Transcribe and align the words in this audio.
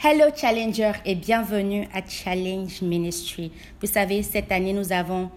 Hello 0.00 0.26
Challenger 0.32 0.92
et 1.04 1.16
bienvenue 1.16 1.88
à 1.92 2.06
Challenge 2.06 2.82
Ministry. 2.82 3.50
Vous 3.80 3.88
savez, 3.88 4.22
cette 4.22 4.52
année, 4.52 4.72
nous 4.72 4.92
avons 4.92 5.28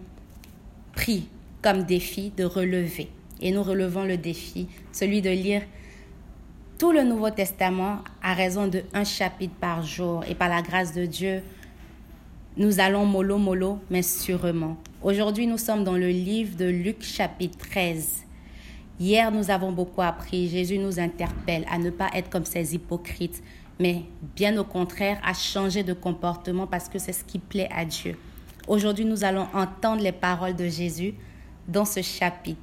pris 0.94 1.28
comme 1.64 1.82
défi 1.82 2.32
de 2.38 2.44
relever. 2.44 3.10
Et 3.42 3.52
nous 3.52 3.64
relevons 3.64 4.04
le 4.04 4.18
défi, 4.18 4.68
celui 4.92 5.24
de 5.24 5.32
lire 5.32 5.64
tout 6.78 6.92
le 6.92 7.02
Nouveau 7.02 7.32
Testament 7.32 8.04
à 8.22 8.36
raison 8.36 8.68
de 8.68 8.84
un 8.94 9.04
chapitre 9.04 9.56
par 9.60 9.82
jour. 9.82 10.24
Et 10.30 10.36
par 10.36 10.48
la 10.48 10.62
grâce 10.62 10.94
de 10.94 11.08
Dieu, 11.08 11.42
nous 12.56 12.80
allons 12.80 13.08
mollo 13.08 13.40
mollo, 13.40 13.80
mais 13.90 14.04
sûrement. 14.04 14.78
Aujourd'hui, 15.02 15.48
nous 15.48 15.58
sommes 15.58 15.84
dans 15.84 15.98
le 15.98 16.10
livre 16.10 16.56
de 16.56 16.66
Luc 16.66 17.02
chapitre 17.02 17.58
13. 17.58 18.26
Hier, 19.00 19.32
nous 19.32 19.50
avons 19.50 19.72
beaucoup 19.72 20.04
appris. 20.04 20.50
Jésus 20.50 20.78
nous 20.78 21.00
interpelle 21.00 21.66
à 21.68 21.80
ne 21.80 21.90
pas 21.90 22.12
être 22.14 22.30
comme 22.30 22.46
ces 22.46 22.76
hypocrites 22.76 23.42
mais 23.82 24.04
bien 24.36 24.56
au 24.60 24.64
contraire 24.64 25.20
à 25.26 25.34
changer 25.34 25.82
de 25.82 25.94
comportement 25.94 26.68
parce 26.68 26.88
que 26.88 27.00
c'est 27.00 27.14
ce 27.14 27.24
qui 27.24 27.40
plaît 27.40 27.70
à 27.76 27.84
Dieu. 27.84 28.16
Aujourd'hui, 28.68 29.06
nous 29.06 29.24
allons 29.24 29.48
entendre 29.56 30.04
les 30.04 30.12
paroles 30.12 30.56
de 30.56 30.68
Jésus 30.68 31.16
dans 31.68 31.84
ce 31.84 32.04
chapitre. 32.04 32.60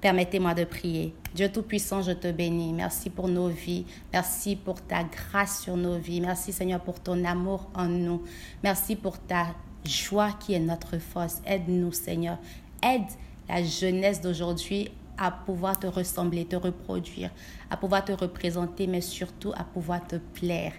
Permettez-moi 0.00 0.54
de 0.54 0.64
prier. 0.64 1.14
Dieu 1.34 1.50
Tout-Puissant, 1.52 2.00
je 2.00 2.12
te 2.12 2.32
bénis. 2.32 2.72
Merci 2.72 3.10
pour 3.10 3.28
nos 3.28 3.48
vies. 3.48 3.84
Merci 4.14 4.56
pour 4.56 4.80
ta 4.80 5.04
grâce 5.04 5.62
sur 5.62 5.76
nos 5.76 5.98
vies. 5.98 6.22
Merci 6.22 6.52
Seigneur 6.52 6.80
pour 6.80 7.00
ton 7.00 7.22
amour 7.24 7.68
en 7.74 7.86
nous. 7.86 8.22
Merci 8.62 8.96
pour 8.96 9.18
ta 9.18 9.48
joie 9.84 10.32
qui 10.32 10.54
est 10.54 10.60
notre 10.60 10.96
force. 10.98 11.42
Aide-nous 11.44 11.92
Seigneur. 11.92 12.38
Aide 12.82 13.02
la 13.46 13.62
jeunesse 13.62 14.22
d'aujourd'hui 14.22 14.90
à 15.18 15.30
pouvoir 15.30 15.78
te 15.78 15.86
ressembler, 15.86 16.44
te 16.44 16.56
reproduire, 16.56 17.30
à 17.70 17.76
pouvoir 17.76 18.04
te 18.04 18.12
représenter, 18.12 18.86
mais 18.86 19.00
surtout 19.00 19.52
à 19.56 19.64
pouvoir 19.64 20.06
te 20.06 20.16
plaire. 20.16 20.72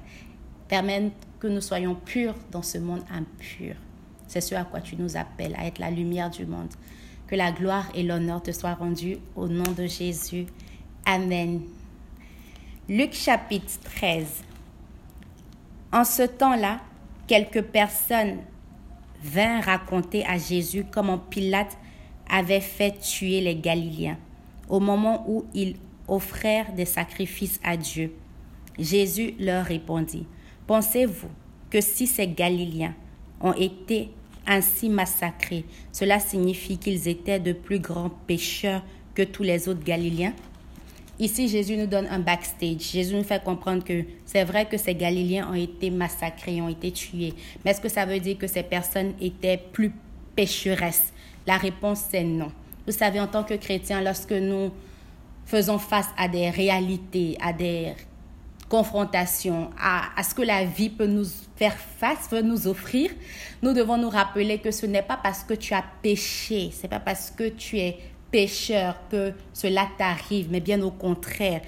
Permets 0.67 1.11
que 1.39 1.47
nous 1.47 1.61
soyons 1.61 1.95
purs 1.95 2.35
dans 2.51 2.61
ce 2.61 2.77
monde 2.77 3.03
impur. 3.11 3.75
C'est 4.27 4.41
ce 4.41 4.55
à 4.55 4.63
quoi 4.63 4.81
tu 4.81 4.95
nous 4.95 5.17
appelles, 5.17 5.55
à 5.57 5.65
être 5.65 5.79
la 5.79 5.91
lumière 5.91 6.29
du 6.29 6.45
monde. 6.45 6.73
Que 7.27 7.35
la 7.35 7.51
gloire 7.51 7.87
et 7.95 8.03
l'honneur 8.03 8.41
te 8.41 8.51
soient 8.51 8.73
rendus 8.73 9.17
au 9.35 9.47
nom 9.47 9.71
de 9.71 9.85
Jésus. 9.85 10.45
Amen. 11.05 11.61
Luc 12.89 13.13
chapitre 13.13 13.79
13. 13.83 14.43
En 15.91 16.03
ce 16.03 16.23
temps-là, 16.23 16.81
quelques 17.27 17.63
personnes 17.63 18.37
vinrent 19.23 19.63
raconter 19.63 20.25
à 20.25 20.37
Jésus 20.37 20.85
comment 20.91 21.17
Pilate 21.17 21.77
avait 22.29 22.61
fait 22.61 22.99
tuer 22.99 23.41
les 23.41 23.55
Galiléens 23.55 24.17
au 24.69 24.79
moment 24.79 25.25
où 25.27 25.45
ils 25.53 25.75
offrèrent 26.07 26.73
des 26.73 26.85
sacrifices 26.85 27.59
à 27.63 27.77
Dieu. 27.77 28.13
Jésus 28.77 29.33
leur 29.39 29.65
répondit, 29.65 30.25
Pensez-vous 30.67 31.29
que 31.69 31.81
si 31.81 32.07
ces 32.07 32.27
Galiléens 32.27 32.95
ont 33.41 33.53
été 33.53 34.09
ainsi 34.47 34.89
massacrés, 34.89 35.65
cela 35.91 36.19
signifie 36.19 36.77
qu'ils 36.77 37.07
étaient 37.07 37.39
de 37.39 37.53
plus 37.53 37.79
grands 37.79 38.11
pécheurs 38.27 38.83
que 39.13 39.23
tous 39.23 39.43
les 39.43 39.69
autres 39.69 39.83
Galiléens 39.83 40.33
Ici, 41.17 41.47
Jésus 41.47 41.77
nous 41.77 41.87
donne 41.87 42.07
un 42.07 42.19
backstage. 42.19 42.91
Jésus 42.91 43.15
nous 43.15 43.23
fait 43.23 43.41
comprendre 43.41 43.85
que 43.85 44.03
c'est 44.25 44.43
vrai 44.43 44.65
que 44.65 44.75
ces 44.75 44.95
Galiléens 44.95 45.49
ont 45.49 45.53
été 45.53 45.89
massacrés, 45.89 46.61
ont 46.61 46.67
été 46.67 46.91
tués. 46.91 47.33
Mais 47.63 47.71
est-ce 47.71 47.79
que 47.79 47.87
ça 47.87 48.05
veut 48.05 48.19
dire 48.19 48.37
que 48.37 48.47
ces 48.47 48.63
personnes 48.63 49.13
étaient 49.21 49.61
plus 49.71 49.93
pécheresses? 50.35 51.13
La 51.47 51.55
réponse, 51.55 52.01
c'est 52.09 52.23
non. 52.23 52.51
Vous 52.85 52.93
savez, 52.93 53.19
en 53.19 53.27
tant 53.27 53.43
que 53.43 53.55
chrétien, 53.55 54.01
lorsque 54.01 54.31
nous 54.31 54.71
faisons 55.45 55.79
face 55.79 56.09
à 56.17 56.27
des 56.27 56.49
réalités, 56.49 57.37
à 57.41 57.53
des 57.53 57.93
confrontations, 58.69 59.69
à, 59.79 60.21
ce 60.23 60.33
que 60.33 60.41
la 60.41 60.65
vie 60.65 60.89
peut 60.89 61.07
nous 61.07 61.25
faire 61.55 61.75
face, 61.77 62.27
peut 62.29 62.41
nous 62.41 62.67
offrir, 62.67 63.11
nous 63.61 63.73
devons 63.73 63.97
nous 63.97 64.09
rappeler 64.09 64.59
que 64.59 64.71
ce 64.71 64.85
n'est 64.85 65.01
pas 65.01 65.17
parce 65.17 65.43
que 65.43 65.53
tu 65.53 65.73
as 65.73 65.83
péché, 66.01 66.71
ce 66.71 66.83
n'est 66.83 66.89
pas 66.89 66.99
parce 66.99 67.31
que 67.31 67.49
tu 67.49 67.77
es 67.77 67.97
pécheur 68.31 68.97
que 69.09 69.33
cela 69.53 69.87
t'arrive, 69.97 70.47
mais 70.51 70.59
bien 70.59 70.81
au 70.81 70.91
contraire. 70.91 71.61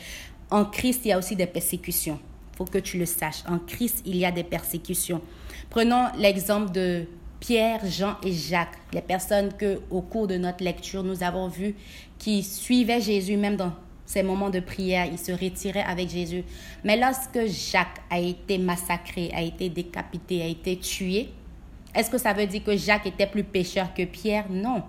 En 0.50 0.66
Christ, 0.66 1.02
il 1.06 1.10
y 1.10 1.12
a 1.12 1.18
aussi 1.18 1.36
des 1.36 1.46
persécutions. 1.46 2.20
Il 2.54 2.58
faut 2.58 2.66
que 2.66 2.80
tu 2.80 2.98
le 2.98 3.06
saches. 3.06 3.44
En 3.48 3.60
Christ, 3.60 4.02
il 4.06 4.18
y 4.18 4.26
a 4.26 4.32
des 4.32 4.44
persécutions. 4.44 5.22
Prenons 5.70 6.08
l'exemple 6.18 6.72
de 6.72 7.06
Pierre, 7.40 7.86
Jean 7.86 8.16
et 8.24 8.32
Jacques, 8.32 8.78
les 8.94 9.02
personnes 9.02 9.54
que 9.54 9.80
au 9.92 10.02
cours 10.02 10.28
de 10.28 10.38
notre 10.38 10.64
lecture 10.64 11.04
nous 11.04 11.24
avons 11.24 11.48
vues 11.48 11.76
qui 12.18 12.44
suivaient 12.44 13.02
Jésus 13.02 13.38
même 13.38 13.56
dans 13.56 13.74
ces 14.06 14.24
moments 14.24 14.50
de 14.50 14.62
prière, 14.62 15.06
ils 15.06 15.20
se 15.20 15.34
retiraient 15.34 15.84
avec 15.84 16.10
Jésus. 16.10 16.44
Mais 16.84 16.98
lorsque 16.98 17.46
Jacques 17.46 18.02
a 18.10 18.18
été 18.18 18.58
massacré, 18.58 19.30
a 19.36 19.42
été 19.42 19.70
décapité, 19.70 20.42
a 20.42 20.48
été 20.48 20.78
tué, 20.78 21.30
est-ce 21.94 22.10
que 22.10 22.18
ça 22.18 22.34
veut 22.34 22.48
dire 22.48 22.64
que 22.64 22.76
Jacques 22.76 23.06
était 23.06 23.28
plus 23.28 23.44
pécheur 23.44 23.94
que 23.94 24.04
Pierre? 24.06 24.46
Non. 24.50 24.84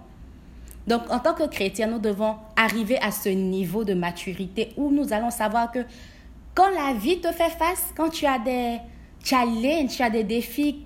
Donc 0.87 1.03
en 1.11 1.19
tant 1.19 1.35
que 1.35 1.47
chrétien, 1.49 1.89
nous 1.89 1.99
devons 1.99 2.37
arriver 2.57 2.99
à 3.03 3.11
ce 3.11 3.29
niveau 3.29 3.85
de 3.85 3.93
maturité 3.93 4.73
où 4.77 4.91
nous 4.91 5.13
allons 5.13 5.31
savoir 5.31 5.73
que 5.73 5.81
quand 6.55 6.71
la 6.71 6.95
vie 6.95 7.21
te 7.21 7.31
fait 7.33 7.51
face, 7.51 7.93
quand 7.97 8.09
tu 8.09 8.25
as 8.25 8.39
des 8.39 8.79
challenges, 9.23 9.97
tu 9.97 10.03
as 10.03 10.11
des 10.11 10.25
défis 10.25 10.85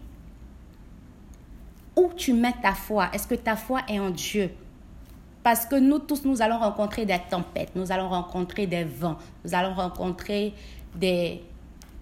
où 1.97 2.11
tu 2.17 2.33
mets 2.33 2.55
ta 2.63 2.75
foi? 2.75 3.11
Est-ce 3.13 3.27
que 3.27 3.35
ta 3.35 3.57
foi 3.57 3.81
est 3.89 3.99
en 3.99 4.11
Dieu? 4.11 4.51
Parce 5.43 5.67
que 5.67 5.75
nous 5.77 5.99
tous, 5.99 6.25
nous 6.25 6.41
allons 6.41 6.59
rencontrer 6.59 7.05
des 7.05 7.19
tempêtes, 7.29 7.73
nous 7.75 7.91
allons 7.91 8.09
rencontrer 8.09 8.67
des 8.67 8.85
vents, 8.85 9.19
nous 9.45 9.55
allons 9.55 9.75
rencontrer 9.75 10.55
des 10.95 11.43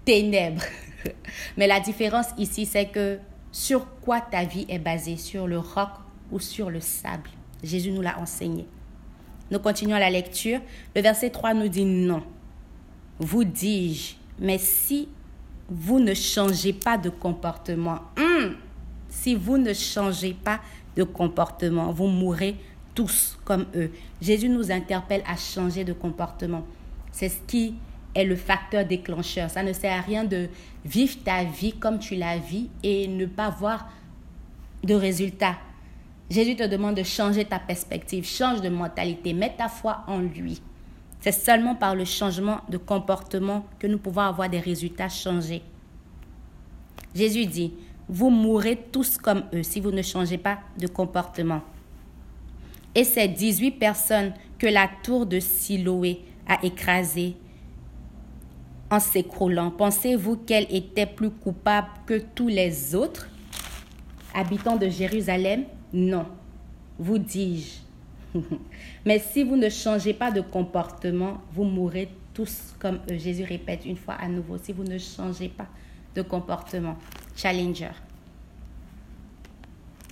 ténèbres. 0.05 0.63
Mais 1.57 1.67
la 1.67 1.81
différence 1.81 2.27
ici, 2.37 2.67
c'est 2.67 2.87
que 2.87 3.19
sur 3.51 3.87
quoi 4.01 4.21
ta 4.21 4.45
vie 4.45 4.67
est 4.69 4.79
basée? 4.79 5.17
Sur 5.17 5.47
le 5.47 5.59
roc 5.59 5.89
ou 6.31 6.39
sur 6.39 6.71
le 6.71 6.81
sable? 6.81 7.31
Jésus 7.63 7.91
nous 7.91 8.03
l'a 8.03 8.19
enseigné. 8.19 8.67
Nous 9.51 9.59
continuons 9.59 9.99
la 9.99 10.11
lecture. 10.11 10.61
Le 10.95 11.03
verset 11.03 11.31
3 11.31 11.55
nous 11.55 11.69
dit 11.69 11.85
non. 11.85 12.23
Vous 13.19 13.45
dis-je, 13.45 14.15
mais 14.39 14.59
si 14.59 15.09
vous 15.69 16.01
ne 16.01 16.15
changez 16.15 16.73
pas 16.73 16.97
de 16.97 17.11
comportement, 17.11 18.01
hum, 18.19 18.57
si 19.11 19.35
vous 19.35 19.59
ne 19.59 19.75
changez 19.75 20.35
pas 20.35 20.61
de 20.97 21.03
comportement, 21.03 21.93
vous 21.93 22.07
mourrez 22.07 22.57
tous 22.95 23.39
comme 23.45 23.67
eux. 23.75 23.91
Jésus 24.21 24.49
nous 24.49 24.71
interpelle 24.71 25.23
à 25.27 25.37
changer 25.37 25.85
de 25.85 25.93
comportement. 25.93 26.65
C'est 27.13 27.29
ce 27.29 27.39
qui 27.47 27.75
est 28.15 28.25
le 28.25 28.37
facteur 28.37 28.85
déclencheur. 28.85 29.51
Ça 29.51 29.63
ne 29.63 29.73
sert 29.73 29.97
à 29.97 30.01
rien 30.01 30.25
de 30.25 30.49
vivre 30.85 31.17
ta 31.25 31.45
vie 31.45 31.73
comme 31.73 31.99
tu 31.99 32.17
la 32.17 32.39
vis 32.39 32.69
et 32.83 33.07
ne 33.07 33.27
pas 33.27 33.51
voir 33.51 33.89
de 34.83 34.95
résultats. 34.95 35.57
Jésus 36.31 36.57
te 36.57 36.67
demande 36.67 36.97
de 36.97 37.03
changer 37.03 37.45
ta 37.45 37.59
perspective, 37.59 38.25
change 38.25 38.61
de 38.61 38.69
mentalité, 38.69 39.33
mets 39.33 39.55
ta 39.57 39.69
foi 39.69 40.05
en 40.07 40.19
lui. 40.19 40.61
C'est 41.21 41.33
seulement 41.33 41.75
par 41.75 41.95
le 41.95 42.05
changement 42.05 42.61
de 42.69 42.79
comportement 42.79 43.67
que 43.79 43.87
nous 43.87 43.99
pouvons 43.99 44.23
avoir 44.23 44.49
des 44.49 44.61
résultats 44.61 45.09
changés. 45.09 45.63
Jésus 47.15 47.47
dit, 47.47 47.73
vous 48.11 48.29
mourrez 48.29 48.77
tous 48.91 49.19
comme 49.19 49.45
eux 49.55 49.63
si 49.63 49.81
vous 49.81 49.93
ne 49.93 50.03
changez 50.03 50.37
pas 50.37 50.59
de 50.79 50.89
comportement. 50.89 51.63
Et 52.93 53.05
ces 53.05 53.29
18 53.29 53.71
personnes 53.73 54.33
que 54.59 54.67
la 54.67 54.91
tour 55.05 55.27
de 55.27 55.39
Siloé 55.39 56.21
a 56.49 56.59
écrasées 56.65 57.37
en 58.91 58.99
s'écroulant, 58.99 59.71
pensez-vous 59.71 60.39
qu'elles 60.39 60.67
étaient 60.71 61.07
plus 61.07 61.31
coupables 61.31 61.89
que 62.05 62.21
tous 62.35 62.49
les 62.49 62.97
autres 62.97 63.29
habitants 64.35 64.77
de 64.77 64.89
Jérusalem? 64.89 65.63
Non, 65.93 66.27
vous 66.99 67.19
dis-je. 67.19 68.41
Mais 69.07 69.21
si 69.21 69.45
vous 69.45 69.55
ne 69.55 69.69
changez 69.69 70.15
pas 70.15 70.33
de 70.33 70.41
comportement, 70.41 71.41
vous 71.53 71.63
mourrez 71.63 72.09
tous 72.35 72.75
comme 72.81 72.99
eux. 73.09 73.19
Jésus 73.19 73.45
répète 73.45 73.87
une 73.87 73.97
fois 73.97 74.15
à 74.15 74.27
nouveau, 74.27 74.59
si 74.59 74.73
vous 74.73 74.85
ne 74.85 74.99
changez 74.99 75.49
pas 75.49 75.69
de 76.17 76.23
comportement. 76.23 76.97
Challenger. 77.37 77.93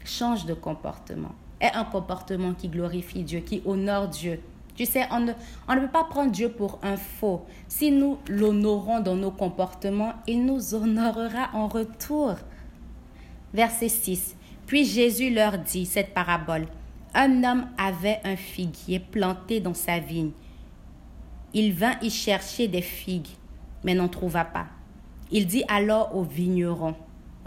Change 0.04 0.46
de 0.46 0.54
comportement. 0.54 1.34
Aie 1.60 1.72
un 1.74 1.84
comportement 1.84 2.54
qui 2.54 2.68
glorifie 2.68 3.24
Dieu, 3.24 3.40
qui 3.40 3.62
honore 3.66 4.08
Dieu. 4.08 4.40
Tu 4.76 4.86
sais, 4.86 5.08
on 5.10 5.20
ne, 5.20 5.32
on 5.66 5.74
ne 5.74 5.80
peut 5.80 5.88
pas 5.88 6.04
prendre 6.04 6.30
Dieu 6.30 6.50
pour 6.50 6.78
un 6.82 6.96
faux. 6.96 7.44
Si 7.66 7.90
nous 7.90 8.18
l'honorons 8.28 9.00
dans 9.00 9.16
nos 9.16 9.32
comportements, 9.32 10.14
il 10.28 10.46
nous 10.46 10.74
honorera 10.74 11.50
en 11.52 11.66
retour. 11.66 12.36
Verset 13.52 13.88
6. 13.88 14.36
Puis 14.66 14.84
Jésus 14.84 15.30
leur 15.34 15.58
dit 15.58 15.84
cette 15.84 16.14
parabole. 16.14 16.66
Un 17.12 17.42
homme 17.42 17.66
avait 17.76 18.20
un 18.22 18.36
figuier 18.36 19.00
planté 19.00 19.60
dans 19.60 19.74
sa 19.74 19.98
vigne. 19.98 20.30
Il 21.54 21.72
vint 21.72 21.98
y 22.02 22.10
chercher 22.10 22.68
des 22.68 22.82
figues, 22.82 23.34
mais 23.82 23.94
n'en 23.94 24.08
trouva 24.08 24.44
pas. 24.44 24.66
Il 25.32 25.46
dit 25.46 25.64
alors 25.68 26.14
au 26.14 26.22
vigneron, 26.22 26.94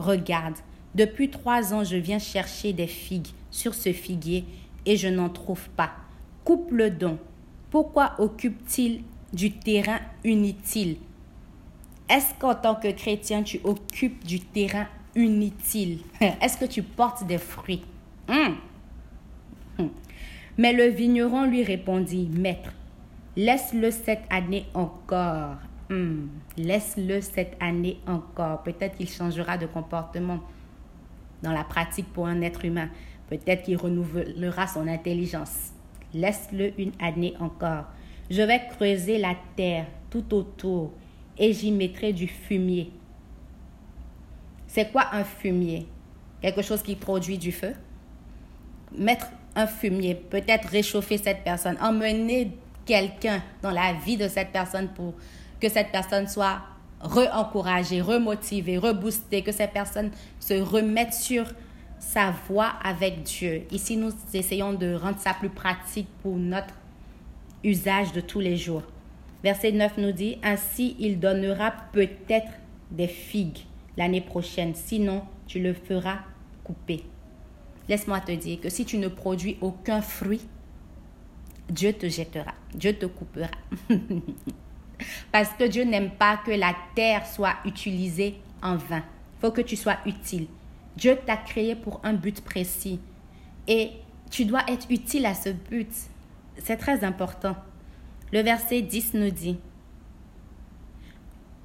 Regarde, 0.01 0.55
depuis 0.95 1.29
trois 1.29 1.75
ans 1.75 1.83
je 1.83 1.95
viens 1.95 2.17
chercher 2.17 2.73
des 2.73 2.87
figues 2.87 3.27
sur 3.51 3.75
ce 3.75 3.93
figuier 3.93 4.45
et 4.87 4.97
je 4.97 5.07
n'en 5.07 5.29
trouve 5.29 5.69
pas. 5.69 5.91
Coupe 6.43 6.71
le 6.71 6.89
don. 6.89 7.19
Pourquoi 7.69 8.15
occupe-t-il 8.17 9.03
du 9.31 9.51
terrain 9.51 9.99
inutile? 10.23 10.97
Est-ce 12.09 12.33
qu'en 12.39 12.55
tant 12.55 12.73
que 12.73 12.91
chrétien, 12.91 13.43
tu 13.43 13.61
occupes 13.63 14.25
du 14.25 14.39
terrain 14.39 14.87
inutile? 15.15 15.99
Est-ce 16.41 16.57
que 16.57 16.65
tu 16.65 16.81
portes 16.81 17.27
des 17.27 17.37
fruits? 17.37 17.83
Hum. 18.27 18.57
Hum. 19.77 19.91
Mais 20.57 20.73
le 20.73 20.85
vigneron 20.85 21.45
lui 21.45 21.63
répondit, 21.63 22.27
Maître, 22.33 22.73
laisse-le 23.35 23.91
cette 23.91 24.23
année 24.31 24.65
encore. 24.73 25.57
Hum. 25.91 26.29
Laisse-le 26.57 27.19
cette 27.19 27.57
année 27.59 27.99
encore. 28.07 28.63
Peut-être 28.63 28.95
qu'il 28.95 29.09
changera 29.09 29.57
de 29.57 29.65
comportement 29.65 30.39
dans 31.43 31.51
la 31.51 31.65
pratique 31.65 32.11
pour 32.13 32.27
un 32.27 32.41
être 32.41 32.63
humain. 32.63 32.89
Peut-être 33.27 33.63
qu'il 33.63 33.75
renouvellera 33.75 34.67
son 34.67 34.87
intelligence. 34.87 35.73
Laisse-le 36.13 36.79
une 36.79 36.93
année 36.99 37.33
encore. 37.39 37.85
Je 38.29 38.41
vais 38.41 38.61
creuser 38.69 39.17
la 39.17 39.35
terre 39.57 39.85
tout 40.09 40.33
autour 40.33 40.93
et 41.37 41.51
j'y 41.51 41.71
mettrai 41.71 42.13
du 42.13 42.27
fumier. 42.27 42.91
C'est 44.67 44.91
quoi 44.91 45.07
un 45.11 45.25
fumier? 45.25 45.87
Quelque 46.41 46.61
chose 46.61 46.81
qui 46.81 46.95
produit 46.95 47.37
du 47.37 47.51
feu? 47.51 47.73
Mettre 48.97 49.27
un 49.55 49.67
fumier, 49.67 50.15
peut-être 50.15 50.69
réchauffer 50.69 51.17
cette 51.17 51.43
personne, 51.43 51.77
emmener 51.81 52.51
quelqu'un 52.85 53.41
dans 53.61 53.71
la 53.71 53.93
vie 53.93 54.15
de 54.15 54.29
cette 54.29 54.51
personne 54.51 54.89
pour 54.89 55.13
que 55.61 55.69
cette 55.69 55.91
personne 55.91 56.27
soit 56.27 56.61
re-encouragée, 56.99 58.01
remotivée, 58.01 58.77
reboostée, 58.77 59.41
que 59.43 59.51
cette 59.51 59.71
personne 59.71 60.11
se 60.39 60.55
remette 60.55 61.13
sur 61.13 61.45
sa 61.99 62.31
voie 62.47 62.73
avec 62.83 63.23
Dieu. 63.23 63.63
Ici, 63.71 63.95
nous 63.95 64.11
essayons 64.33 64.73
de 64.73 64.93
rendre 64.93 65.19
ça 65.19 65.33
plus 65.33 65.49
pratique 65.49 66.07
pour 66.21 66.35
notre 66.35 66.73
usage 67.63 68.11
de 68.11 68.21
tous 68.21 68.39
les 68.39 68.57
jours. 68.57 68.83
Verset 69.43 69.71
9 69.71 69.97
nous 69.97 70.11
dit, 70.11 70.37
Ainsi 70.43 70.95
il 70.99 71.19
donnera 71.19 71.73
peut-être 71.93 72.51
des 72.89 73.07
figues 73.07 73.59
l'année 73.97 74.21
prochaine, 74.21 74.73
sinon 74.75 75.23
tu 75.47 75.59
le 75.59 75.73
feras 75.73 76.19
couper. 76.63 77.03
Laisse-moi 77.87 78.19
te 78.21 78.31
dire 78.31 78.59
que 78.59 78.69
si 78.69 78.85
tu 78.85 78.97
ne 78.97 79.07
produis 79.07 79.57
aucun 79.61 80.01
fruit, 80.01 80.41
Dieu 81.69 81.93
te 81.93 82.07
jettera, 82.07 82.53
Dieu 82.73 82.93
te 82.93 83.05
coupera. 83.05 83.49
Parce 85.31 85.49
que 85.49 85.63
Dieu 85.63 85.83
n'aime 85.83 86.11
pas 86.11 86.37
que 86.37 86.51
la 86.51 86.75
terre 86.95 87.25
soit 87.25 87.55
utilisée 87.65 88.35
en 88.61 88.75
vain. 88.75 89.03
Il 89.37 89.41
faut 89.41 89.51
que 89.51 89.61
tu 89.61 89.75
sois 89.75 89.97
utile. 90.05 90.47
Dieu 90.95 91.17
t'a 91.25 91.37
créé 91.37 91.75
pour 91.75 92.01
un 92.03 92.13
but 92.13 92.41
précis. 92.41 92.99
Et 93.67 93.91
tu 94.29 94.45
dois 94.45 94.63
être 94.67 94.87
utile 94.89 95.25
à 95.25 95.33
ce 95.33 95.49
but. 95.49 95.91
C'est 96.57 96.77
très 96.77 97.03
important. 97.03 97.55
Le 98.31 98.41
verset 98.41 98.81
10 98.81 99.13
nous 99.15 99.29
dit, 99.29 99.57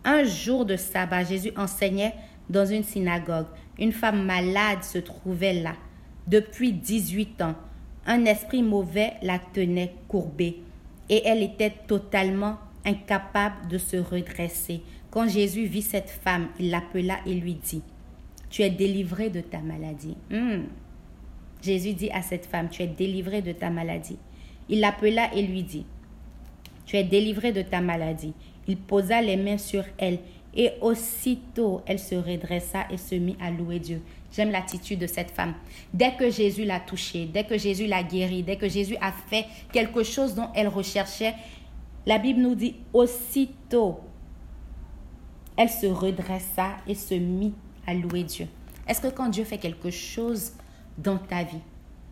Un 0.04 0.24
jour 0.24 0.64
de 0.64 0.76
sabbat, 0.76 1.24
Jésus 1.24 1.52
enseignait 1.56 2.14
dans 2.48 2.66
une 2.66 2.84
synagogue. 2.84 3.46
Une 3.78 3.92
femme 3.92 4.24
malade 4.24 4.82
se 4.82 4.98
trouvait 4.98 5.60
là. 5.60 5.74
Depuis 6.26 6.72
18 6.72 7.42
ans, 7.42 7.54
un 8.06 8.24
esprit 8.24 8.62
mauvais 8.62 9.14
la 9.22 9.38
tenait 9.38 9.94
courbée 10.08 10.62
et 11.08 11.22
elle 11.26 11.42
était 11.42 11.74
totalement 11.86 12.58
incapable 12.86 13.68
de 13.68 13.78
se 13.78 13.96
redresser. 13.96 14.80
Quand 15.10 15.28
Jésus 15.28 15.66
vit 15.66 15.82
cette 15.82 16.10
femme, 16.10 16.48
il 16.58 16.70
l'appela 16.70 17.18
et 17.26 17.34
lui 17.34 17.54
dit, 17.54 17.82
Tu 18.48 18.62
es 18.62 18.70
délivrée 18.70 19.28
de 19.28 19.40
ta 19.40 19.58
maladie. 19.58 20.16
Hmm. 20.30 20.64
Jésus 21.62 21.94
dit 21.94 22.10
à 22.10 22.22
cette 22.22 22.46
femme, 22.46 22.68
Tu 22.70 22.82
es 22.82 22.86
délivrée 22.86 23.42
de 23.42 23.52
ta 23.52 23.70
maladie. 23.70 24.18
Il 24.68 24.80
l'appela 24.80 25.34
et 25.34 25.42
lui 25.42 25.62
dit, 25.62 25.84
Tu 26.86 26.96
es 26.96 27.04
délivrée 27.04 27.52
de 27.52 27.62
ta 27.62 27.80
maladie. 27.80 28.34
Il 28.68 28.76
posa 28.76 29.20
les 29.20 29.36
mains 29.36 29.58
sur 29.58 29.84
elle 29.98 30.18
et 30.56 30.72
aussitôt 30.80 31.82
elle 31.86 31.98
se 31.98 32.14
redressa 32.14 32.86
et 32.90 32.96
se 32.96 33.14
mit 33.14 33.36
à 33.40 33.50
louer 33.50 33.78
Dieu. 33.78 34.00
J'aime 34.32 34.50
l'attitude 34.50 34.98
de 34.98 35.06
cette 35.06 35.30
femme. 35.30 35.54
Dès 35.92 36.12
que 36.12 36.30
Jésus 36.30 36.64
l'a 36.64 36.80
touchée, 36.80 37.26
dès 37.26 37.44
que 37.44 37.56
Jésus 37.56 37.86
l'a 37.86 38.02
guérie, 38.02 38.42
dès 38.42 38.56
que 38.56 38.68
Jésus 38.68 38.96
a 39.00 39.12
fait 39.12 39.44
quelque 39.72 40.02
chose 40.02 40.34
dont 40.34 40.48
elle 40.54 40.68
recherchait, 40.68 41.34
la 42.06 42.18
Bible 42.18 42.40
nous 42.40 42.54
dit 42.54 42.76
aussitôt, 42.92 44.00
elle 45.56 45.68
se 45.68 45.86
redressa 45.86 46.76
et 46.86 46.94
se 46.94 47.14
mit 47.14 47.52
à 47.86 47.94
louer 47.94 48.22
Dieu. 48.22 48.46
Est-ce 48.86 49.00
que 49.00 49.08
quand 49.08 49.28
Dieu 49.28 49.44
fait 49.44 49.58
quelque 49.58 49.90
chose 49.90 50.52
dans 50.98 51.18
ta 51.18 51.42
vie, 51.42 51.60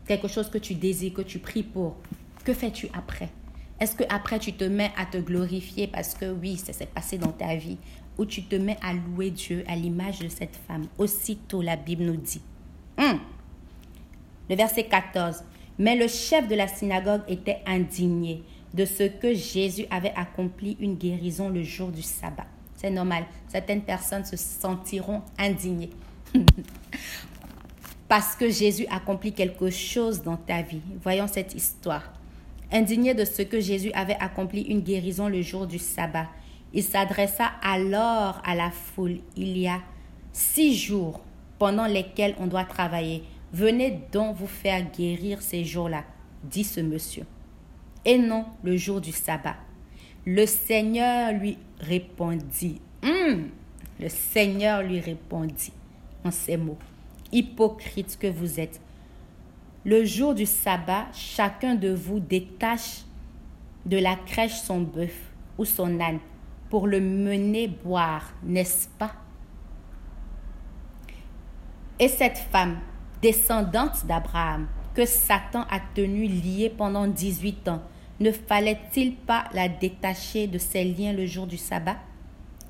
quelque 0.07 0.29
chose 0.29 0.51
que 0.51 0.59
tu 0.59 0.75
désires, 0.75 1.15
que 1.15 1.23
tu 1.23 1.39
pries 1.39 1.63
pour, 1.63 1.97
que 2.45 2.53
fais-tu 2.53 2.89
après? 2.93 3.29
Est-ce 3.81 3.95
que 3.95 4.05
après 4.09 4.39
tu 4.39 4.53
te 4.53 4.65
mets 4.65 4.93
à 4.97 5.07
te 5.07 5.19
glorifier 5.19 5.87
parce 5.87 6.15
que 6.15 6.31
oui, 6.31 6.57
ça 6.57 6.73
s'est 6.73 6.87
passé 6.87 7.19
dans 7.19 7.33
ta 7.33 7.55
vie? 7.55 7.79
Ou 8.19 8.25
tu 8.27 8.45
te 8.45 8.55
mets 8.57 8.79
à 8.83 8.93
louer 8.93 9.31
Dieu 9.31 9.65
à 9.67 9.75
l'image 9.75 10.21
de 10.21 10.29
cette 10.29 10.57
femme? 10.69 10.87
Aussitôt 10.99 11.63
la 11.63 11.77
Bible 11.77 12.05
nous 12.05 12.17
dit. 12.17 12.43
Hum. 12.99 13.19
Le 14.49 14.57
verset 14.57 14.85
14. 14.85 15.43
Mais 15.79 15.97
le 15.97 16.07
chef 16.07 16.47
de 16.47 16.55
la 16.55 16.69
synagogue 16.69 17.23
était 17.27 17.59
indigné 17.67 18.45
de 18.75 18.85
ce 18.85 19.05
que 19.05 19.33
Jésus 19.33 19.87
avait 19.91 20.13
accompli 20.17 20.77
une 20.81 20.97
guérison 20.97 21.49
le 21.49 21.63
jour 21.63 21.91
du 21.91 22.03
sabbat. 22.03 22.47
C'est 22.75 22.91
normal. 22.91 23.25
Certaines 23.49 23.83
personnes 23.83 24.25
se 24.25 24.37
sentiront 24.37 25.23
indignées. 25.39 25.91
Parce 28.09 28.35
que 28.35 28.51
Jésus 28.51 28.87
accomplit 28.91 29.33
quelque 29.33 29.71
chose 29.71 30.23
dans 30.23 30.37
ta 30.37 30.61
vie. 30.61 30.83
Voyons 31.03 31.29
cette 31.29 31.55
histoire. 31.55 32.13
Indigné 32.73 33.15
de 33.15 33.25
ce 33.25 33.43
que 33.43 33.61
Jésus 33.61 33.93
avait 33.93 34.19
accompli 34.19 34.63
une 34.63 34.81
guérison 34.81 35.29
le 35.29 35.41
jour 35.41 35.67
du 35.67 35.79
sabbat, 35.79 36.27
il 36.73 36.83
s'adressa 36.83 37.53
alors 37.63 38.43
à 38.45 38.57
la 38.57 38.71
foule. 38.73 39.19
Il 39.37 39.57
y 39.57 39.69
a 39.69 39.81
six 40.33 40.77
jours 40.77 41.21
pendant 41.61 41.87
lesquels 41.87 42.35
on 42.41 42.49
doit 42.49 42.65
travailler. 42.65 43.23
Venez 43.53 44.01
donc 44.11 44.37
vous 44.37 44.49
faire 44.49 44.85
guérir 44.91 45.41
ces 45.41 45.65
jours-là, 45.65 46.03
dit 46.43 46.65
ce 46.65 46.81
monsieur 46.81 47.25
et 48.05 48.19
non 48.19 48.47
le 48.63 48.77
jour 48.77 49.01
du 49.01 49.13
sabbat. 49.13 49.57
Le 50.27 50.47
Seigneur 50.47 51.33
lui 51.33 51.59
répondit. 51.81 52.81
Hum, 53.03 53.51
le 54.01 54.09
Seigneur 54.09 54.83
lui 54.83 55.01
répondit 55.01 55.73
en 56.25 56.31
ces 56.31 56.57
mots. 56.57 56.79
Hypocrite 57.33 58.19
que 58.19 58.27
vous 58.27 58.61
êtes. 58.61 58.81
Le 59.85 60.05
jour 60.05 60.35
du 60.35 60.47
sabbat, 60.47 61.07
chacun 61.13 61.75
de 61.75 61.93
vous 61.93 62.21
détache 62.21 63.03
de 63.85 63.99
la 63.99 64.17
crèche 64.17 64.63
son 64.63 64.81
bœuf 64.81 65.15
ou 65.59 65.65
son 65.65 66.01
âne 66.01 66.21
pour 66.71 66.87
le 66.87 67.01
mener 67.01 67.69
boire, 67.69 68.33
n'est-ce 68.43 68.89
pas? 68.99 69.13
Et 71.99 72.09
cette 72.09 72.39
femme, 72.39 72.79
descendante 73.23 74.07
d'Abraham, 74.07 74.67
que 74.95 75.07
Satan 75.07 75.67
a 75.71 75.79
tenue 75.95 76.27
liée 76.27 76.73
pendant 76.77 77.07
18 77.07 77.69
ans, 77.69 77.83
ne 78.21 78.31
fallait-il 78.31 79.17
pas 79.17 79.45
la 79.53 79.69
détacher 79.69 80.47
de 80.47 80.59
ses 80.59 80.85
liens 80.85 81.13
le 81.13 81.27
jour 81.27 81.47
du 81.47 81.57
sabbat? 81.57 81.97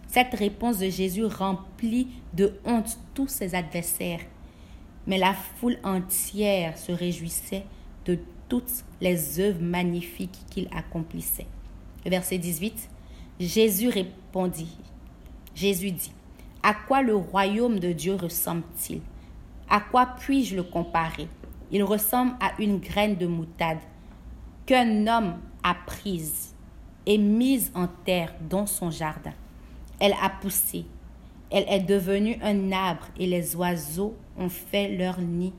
Cette 0.08 0.34
réponse 0.34 0.78
de 0.78 0.88
Jésus 0.88 1.24
remplit 1.24 2.08
de 2.32 2.54
honte 2.64 2.98
tous 3.14 3.28
ses 3.28 3.54
adversaires. 3.54 4.20
Mais 5.06 5.18
la 5.18 5.34
foule 5.34 5.76
entière 5.82 6.78
se 6.78 6.92
réjouissait 6.92 7.64
de 8.06 8.18
toutes 8.48 8.84
les 9.00 9.40
œuvres 9.40 9.60
magnifiques 9.60 10.38
qu'il 10.50 10.68
accomplissait. 10.74 11.46
Verset 12.06 12.38
18. 12.38 12.88
Jésus 13.38 13.88
répondit. 13.88 14.78
Jésus 15.54 15.90
dit, 15.90 16.12
À 16.62 16.72
quoi 16.72 17.02
le 17.02 17.16
royaume 17.16 17.80
de 17.80 17.92
Dieu 17.92 18.14
ressemble-t-il? 18.14 19.00
À 19.68 19.80
quoi 19.80 20.06
puis-je 20.06 20.56
le 20.56 20.62
comparer? 20.62 21.28
Il 21.70 21.82
ressemble 21.82 22.34
à 22.40 22.52
une 22.60 22.78
graine 22.78 23.16
de 23.16 23.26
moutade 23.26 23.78
qu'un 24.66 25.06
homme 25.06 25.36
a 25.62 25.74
prise 25.74 26.54
et 27.06 27.18
mise 27.18 27.70
en 27.74 27.86
terre 27.86 28.34
dans 28.48 28.66
son 28.66 28.90
jardin. 28.90 29.32
Elle 30.00 30.14
a 30.20 30.30
poussé, 30.30 30.86
elle 31.50 31.64
est 31.68 31.80
devenue 31.80 32.36
un 32.42 32.72
arbre 32.72 33.06
et 33.18 33.26
les 33.26 33.54
oiseaux 33.56 34.16
ont 34.36 34.48
fait 34.48 34.96
leur 34.96 35.20
nid 35.20 35.52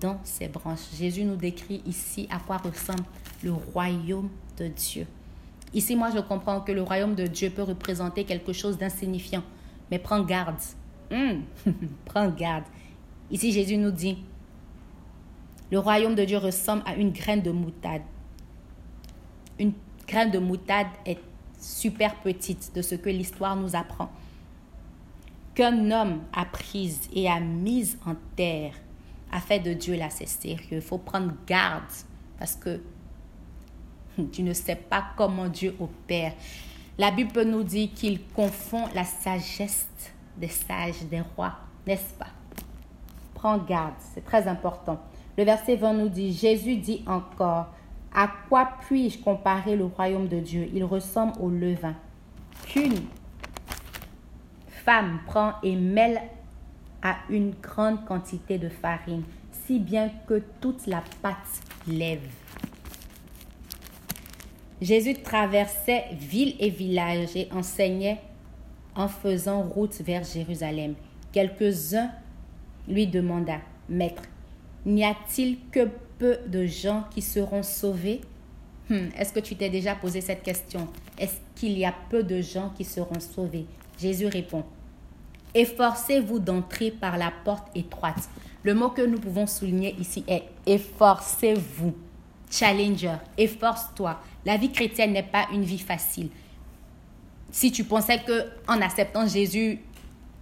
dans 0.00 0.20
ses 0.22 0.48
branches. 0.48 0.80
Jésus 0.96 1.24
nous 1.24 1.36
décrit 1.36 1.82
ici 1.86 2.28
à 2.30 2.38
quoi 2.38 2.58
ressemble 2.58 3.04
le 3.42 3.52
royaume 3.52 4.30
de 4.56 4.68
Dieu. 4.68 5.06
Ici, 5.74 5.96
moi, 5.96 6.10
je 6.14 6.20
comprends 6.20 6.60
que 6.60 6.72
le 6.72 6.82
royaume 6.82 7.14
de 7.14 7.26
Dieu 7.26 7.50
peut 7.50 7.62
représenter 7.62 8.24
quelque 8.24 8.52
chose 8.52 8.78
d'insignifiant, 8.78 9.42
mais 9.90 9.98
prends 9.98 10.22
garde. 10.22 10.56
Hmm. 11.10 11.42
prends 12.06 12.28
garde. 12.28 12.64
Ici, 13.30 13.52
Jésus 13.52 13.76
nous 13.76 13.90
dit, 13.90 14.18
le 15.70 15.78
royaume 15.78 16.14
de 16.14 16.24
Dieu 16.24 16.38
ressemble 16.38 16.82
à 16.86 16.94
une 16.94 17.12
graine 17.12 17.42
de 17.42 17.50
moutade 17.50 18.02
une 20.08 20.14
graine 20.14 20.30
de 20.30 20.38
moutade 20.38 20.86
est 21.04 21.18
super 21.60 22.14
petite 22.16 22.72
de 22.74 22.82
ce 22.82 22.94
que 22.94 23.10
l'histoire 23.10 23.56
nous 23.56 23.76
apprend. 23.76 24.10
Qu'un 25.54 25.90
homme 25.90 26.20
a 26.32 26.44
prise 26.44 27.08
et 27.12 27.28
a 27.28 27.40
mise 27.40 27.98
en 28.06 28.14
terre 28.36 28.74
a 29.30 29.40
fait 29.40 29.58
de 29.58 29.74
Dieu 29.74 29.96
là, 29.96 30.08
c'est 30.08 30.28
sérieux. 30.28 30.78
Il 30.78 30.80
faut 30.80 30.96
prendre 30.96 31.32
garde 31.46 31.82
parce 32.38 32.54
que 32.54 32.80
tu 34.32 34.42
ne 34.42 34.54
sais 34.54 34.76
pas 34.76 35.04
comment 35.16 35.48
Dieu 35.48 35.76
opère. 35.78 36.32
La 36.96 37.10
Bible 37.10 37.42
nous 37.42 37.62
dire 37.62 37.90
qu'il 37.94 38.24
confond 38.28 38.84
la 38.94 39.04
sagesse 39.04 39.88
des 40.36 40.48
sages, 40.48 41.02
des 41.10 41.20
rois, 41.20 41.54
n'est-ce 41.86 42.14
pas? 42.14 42.28
Prends 43.34 43.58
garde, 43.58 43.94
c'est 44.14 44.24
très 44.24 44.48
important. 44.48 44.98
Le 45.36 45.44
verset 45.44 45.76
20 45.76 45.92
nous 45.92 46.08
dit, 46.08 46.32
Jésus 46.32 46.76
dit 46.76 47.04
encore, 47.06 47.66
à 48.18 48.28
quoi 48.48 48.68
puis-je 48.80 49.16
comparer 49.16 49.76
le 49.76 49.84
royaume 49.84 50.26
de 50.26 50.40
Dieu? 50.40 50.68
Il 50.74 50.82
ressemble 50.82 51.34
au 51.40 51.50
levain 51.50 51.94
qu'une 52.66 52.98
femme 54.66 55.20
prend 55.24 55.52
et 55.62 55.76
mêle 55.76 56.20
à 57.00 57.18
une 57.30 57.52
grande 57.62 58.04
quantité 58.06 58.58
de 58.58 58.68
farine, 58.68 59.22
si 59.52 59.78
bien 59.78 60.10
que 60.26 60.42
toute 60.60 60.88
la 60.88 61.04
pâte 61.22 61.36
lève. 61.86 62.28
Jésus 64.80 65.14
traversait 65.22 66.06
ville 66.10 66.56
et 66.58 66.70
village 66.70 67.36
et 67.36 67.48
enseignait 67.52 68.20
en 68.96 69.06
faisant 69.06 69.62
route 69.62 69.94
vers 70.00 70.24
Jérusalem. 70.24 70.94
Quelques-uns 71.30 72.10
lui 72.88 73.06
demanda, 73.06 73.58
Maître, 73.88 74.24
n'y 74.84 75.04
a-t-il 75.04 75.58
que 75.70 75.88
peu 76.18 76.38
de 76.46 76.66
gens 76.66 77.04
qui 77.10 77.22
seront 77.22 77.62
sauvés? 77.62 78.20
Hmm, 78.90 79.08
Est-ce 79.16 79.32
que 79.32 79.40
tu 79.40 79.54
t'es 79.56 79.70
déjà 79.70 79.94
posé 79.94 80.20
cette 80.20 80.42
question? 80.42 80.88
Est-ce 81.18 81.36
qu'il 81.54 81.78
y 81.78 81.84
a 81.84 81.94
peu 82.10 82.22
de 82.22 82.40
gens 82.40 82.72
qui 82.76 82.84
seront 82.84 83.20
sauvés? 83.20 83.66
Jésus 84.00 84.26
répond, 84.26 84.64
Efforcez-vous 85.54 86.38
d'entrer 86.38 86.90
par 86.90 87.16
la 87.16 87.32
porte 87.44 87.68
étroite. 87.74 88.28
Le 88.62 88.74
mot 88.74 88.90
que 88.90 89.02
nous 89.02 89.18
pouvons 89.18 89.46
souligner 89.46 89.94
ici 89.98 90.24
est 90.28 90.44
efforcez-vous. 90.66 91.94
Challenger, 92.50 93.16
efforce-toi. 93.36 94.20
La 94.44 94.56
vie 94.56 94.70
chrétienne 94.70 95.12
n'est 95.12 95.22
pas 95.22 95.46
une 95.52 95.64
vie 95.64 95.78
facile. 95.78 96.28
Si 97.50 97.72
tu 97.72 97.84
pensais 97.84 98.18
que 98.26 98.46
en 98.66 98.80
acceptant 98.82 99.26
Jésus, 99.26 99.80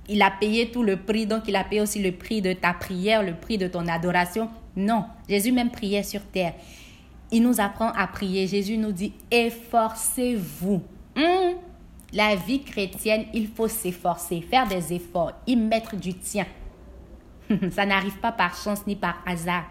il 0.08 0.22
a 0.22 0.30
payé 0.30 0.70
tout 0.70 0.82
le 0.82 0.96
prix, 0.96 1.26
donc 1.26 1.44
il 1.46 1.56
a 1.56 1.64
payé 1.64 1.80
aussi 1.80 2.02
le 2.02 2.12
prix 2.12 2.42
de 2.42 2.52
ta 2.52 2.72
prière, 2.72 3.22
le 3.22 3.34
prix 3.34 3.58
de 3.58 3.68
ton 3.68 3.86
adoration. 3.88 4.50
Non, 4.76 5.06
Jésus 5.28 5.52
même 5.52 5.70
priait 5.70 6.02
sur 6.02 6.22
terre. 6.22 6.54
Il 7.32 7.42
nous 7.42 7.60
apprend 7.60 7.90
à 7.92 8.06
prier. 8.06 8.46
Jésus 8.46 8.76
nous 8.76 8.92
dit, 8.92 9.12
efforcez-vous. 9.30 10.82
Hmm? 11.16 11.56
La 12.12 12.36
vie 12.36 12.62
chrétienne, 12.62 13.24
il 13.34 13.48
faut 13.48 13.68
s'efforcer, 13.68 14.40
faire 14.42 14.68
des 14.68 14.92
efforts, 14.92 15.32
y 15.46 15.56
mettre 15.56 15.96
du 15.96 16.14
tien. 16.14 16.46
Ça 17.70 17.86
n'arrive 17.86 18.18
pas 18.18 18.32
par 18.32 18.54
chance 18.54 18.86
ni 18.86 18.94
par 18.94 19.16
hasard. 19.26 19.64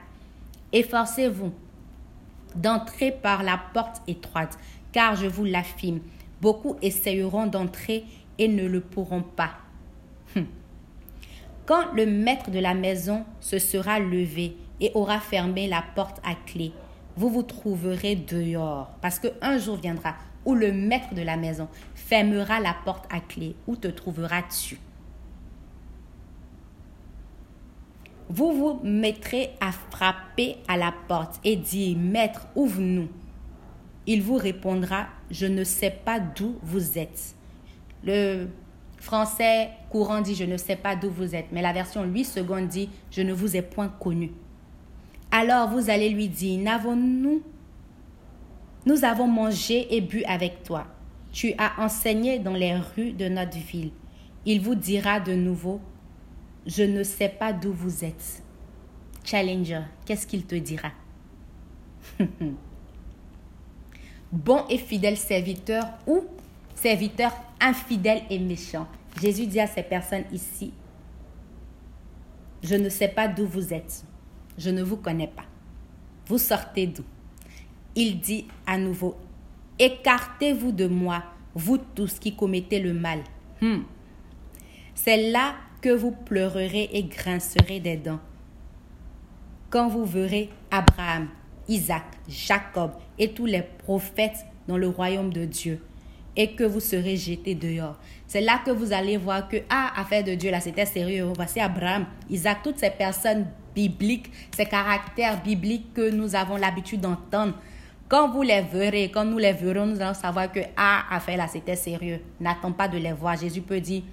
Efforcez-vous 0.73 1.53
d'entrer 2.55 3.11
par 3.11 3.43
la 3.43 3.59
porte 3.73 4.01
étroite, 4.07 4.57
car 4.91 5.15
je 5.15 5.27
vous 5.27 5.45
l'affirme, 5.45 5.99
beaucoup 6.41 6.75
essayeront 6.81 7.47
d'entrer 7.47 8.05
et 8.37 8.47
ne 8.47 8.65
le 8.65 8.81
pourront 8.81 9.23
pas. 9.23 9.51
Quand 11.65 11.93
le 11.93 12.05
maître 12.05 12.51
de 12.51 12.59
la 12.59 12.73
maison 12.73 13.25
se 13.39 13.59
sera 13.59 13.99
levé 13.99 14.55
et 14.81 14.91
aura 14.93 15.19
fermé 15.19 15.67
la 15.67 15.83
porte 15.95 16.19
à 16.23 16.35
clé, 16.45 16.73
vous 17.17 17.29
vous 17.29 17.43
trouverez 17.43 18.15
dehors, 18.15 18.91
parce 19.01 19.19
qu'un 19.19 19.57
jour 19.57 19.77
viendra 19.77 20.15
où 20.45 20.53
le 20.53 20.71
maître 20.71 21.13
de 21.13 21.21
la 21.21 21.37
maison 21.37 21.67
fermera 21.95 22.59
la 22.59 22.75
porte 22.85 23.05
à 23.11 23.19
clé, 23.19 23.55
où 23.67 23.75
te 23.75 23.87
trouveras-tu 23.87 24.79
Vous 28.29 28.53
vous 28.53 28.79
mettrez 28.83 29.51
à 29.61 29.71
frapper 29.71 30.57
à 30.67 30.77
la 30.77 30.93
porte 31.07 31.39
et 31.43 31.55
dire, 31.55 31.95
Maître, 31.97 32.47
ouvre-nous. 32.55 33.07
Il 34.07 34.23
vous 34.23 34.37
répondra, 34.37 35.07
Je 35.29 35.45
ne 35.45 35.63
sais 35.63 35.91
pas 35.91 36.19
d'où 36.19 36.57
vous 36.63 36.97
êtes. 36.97 37.35
Le 38.03 38.47
français 38.97 39.69
courant 39.89 40.21
dit, 40.21 40.35
Je 40.35 40.43
ne 40.43 40.57
sais 40.57 40.75
pas 40.75 40.95
d'où 40.95 41.09
vous 41.09 41.35
êtes, 41.35 41.51
mais 41.51 41.61
la 41.61 41.71
version 41.71 42.03
8 42.03 42.25
secondes 42.25 42.67
dit, 42.67 42.89
Je 43.11 43.21
ne 43.21 43.31
vous 43.31 43.55
ai 43.55 43.61
point 43.61 43.89
connu. 43.89 44.31
Alors 45.37 45.67
vous 45.67 45.89
allez 45.89 46.07
lui 46.07 46.29
dire, 46.29 46.61
N'avons-nous 46.61 47.43
Nous 48.85 49.03
avons 49.03 49.27
mangé 49.27 49.93
et 49.93 49.99
bu 49.99 50.23
avec 50.23 50.63
toi. 50.63 50.87
Tu 51.33 51.53
as 51.57 51.73
enseigné 51.77 52.39
dans 52.39 52.53
les 52.53 52.73
rues 52.77 53.11
de 53.11 53.27
notre 53.27 53.57
ville. 53.57 53.91
Il 54.45 54.61
vous 54.61 54.75
dira 54.75 55.19
de 55.19 55.33
nouveau, 55.33 55.81
je 56.65 56.83
ne 56.83 57.03
sais 57.03 57.27
pas 57.27 57.51
d'où 57.51 57.73
vous 57.73 58.05
êtes. 58.05 58.43
Challenger, 59.25 59.81
qu'est-ce 60.05 60.25
qu'il 60.25 60.45
te 60.45 60.55
dira? 60.55 60.91
Bon 64.31 64.63
et 64.69 64.77
fidèle 64.77 65.17
serviteur 65.17 65.83
ou 66.07 66.23
serviteur 66.75 67.33
infidèle 67.59 68.21
et 68.29 68.39
méchant. 68.39 68.87
Jésus 69.21 69.47
dit 69.47 69.59
à 69.59 69.67
ces 69.67 69.83
personnes 69.83 70.23
ici, 70.31 70.71
je 72.63 72.75
ne 72.75 72.87
sais 72.87 73.09
pas 73.09 73.27
d'où 73.27 73.45
vous 73.45 73.73
êtes. 73.73 74.05
Je 74.57 74.69
ne 74.69 74.83
vous 74.83 74.97
connais 74.97 75.27
pas. 75.27 75.45
Vous 76.27 76.37
sortez 76.37 76.87
d'où? 76.87 77.03
Il 77.95 78.19
dit 78.19 78.47
à 78.65 78.77
nouveau, 78.77 79.15
écartez-vous 79.79 80.71
de 80.71 80.87
moi, 80.87 81.23
vous 81.53 81.77
tous 81.77 82.19
qui 82.19 82.35
commettez 82.35 82.79
le 82.79 82.93
mal. 82.93 83.19
Hmm. 83.61 83.83
C'est 84.93 85.31
là 85.31 85.55
que 85.81 85.89
vous 85.89 86.11
pleurerez 86.11 86.89
et 86.93 87.03
grincerez 87.03 87.79
des 87.79 87.97
dents. 87.97 88.19
Quand 89.69 89.87
vous 89.87 90.05
verrez 90.05 90.49
Abraham, 90.71 91.29
Isaac, 91.67 92.03
Jacob 92.27 92.91
et 93.19 93.31
tous 93.31 93.45
les 93.45 93.61
prophètes 93.61 94.45
dans 94.67 94.77
le 94.77 94.87
royaume 94.87 95.31
de 95.31 95.45
Dieu 95.45 95.81
et 96.35 96.53
que 96.53 96.63
vous 96.63 96.79
serez 96.79 97.15
jetés 97.15 97.55
dehors. 97.55 97.97
C'est 98.27 98.41
là 98.41 98.61
que 98.65 98.71
vous 98.71 98.93
allez 98.93 99.17
voir 99.17 99.47
que, 99.47 99.57
ah, 99.69 99.93
affaire 99.95 100.23
de 100.23 100.35
Dieu, 100.35 100.51
là, 100.51 100.59
c'était 100.59 100.85
sérieux. 100.85 101.31
Voici 101.35 101.59
Abraham, 101.59 102.05
Isaac, 102.29 102.59
toutes 102.63 102.79
ces 102.79 102.89
personnes 102.89 103.47
bibliques, 103.75 104.31
ces 104.55 104.65
caractères 104.65 105.41
bibliques 105.43 105.93
que 105.93 106.09
nous 106.09 106.35
avons 106.35 106.55
l'habitude 106.55 107.01
d'entendre. 107.01 107.53
Quand 108.07 108.29
vous 108.29 108.41
les 108.41 108.61
verrez, 108.61 109.11
quand 109.11 109.25
nous 109.25 109.37
les 109.37 109.53
verrons, 109.53 109.87
nous 109.87 110.01
allons 110.01 110.13
savoir 110.13 110.51
que, 110.51 110.59
ah, 110.77 111.03
affaire 111.09 111.37
là, 111.37 111.47
c'était 111.47 111.75
sérieux. 111.75 112.21
N'attends 112.39 112.71
pas 112.71 112.87
de 112.87 112.97
les 112.97 113.13
voir. 113.13 113.37
Jésus 113.37 113.61
peut 113.61 113.81
dire, 113.81 114.03